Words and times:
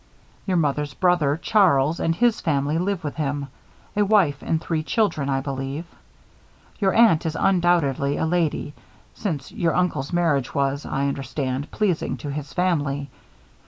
Your 0.47 0.57
mother's 0.57 0.95
brother 0.95 1.37
Charles 1.39 1.99
and 1.99 2.15
his 2.15 2.41
family 2.41 2.79
live 2.79 3.03
with 3.03 3.17
him: 3.17 3.49
a 3.95 4.03
wife 4.03 4.41
and 4.41 4.59
three 4.59 4.81
children, 4.81 5.29
I 5.29 5.41
believe. 5.41 5.85
Your 6.79 6.91
aunt 6.95 7.23
is 7.27 7.37
undoubtedly 7.39 8.17
a 8.17 8.25
lady, 8.25 8.73
since 9.13 9.51
your 9.51 9.75
uncle's 9.75 10.11
marriage 10.11 10.55
was, 10.55 10.87
I 10.87 11.05
understand, 11.07 11.69
pleasing 11.69 12.17
to 12.17 12.31
his 12.31 12.51
family. 12.51 13.11